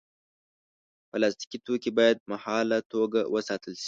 پلاستيکي 1.11 1.57
توکي 1.65 1.91
باید 1.97 2.17
مهاله 2.31 2.79
توګه 2.93 3.19
وساتل 3.33 3.73
شي. 3.75 3.79